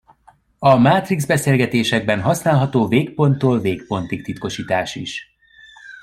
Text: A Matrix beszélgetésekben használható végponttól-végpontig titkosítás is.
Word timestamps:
A 0.59 0.75
Matrix 0.77 1.25
beszélgetésekben 1.25 2.21
használható 2.21 2.87
végponttól-végpontig 2.87 4.23
titkosítás 4.23 4.95
is. 4.95 5.35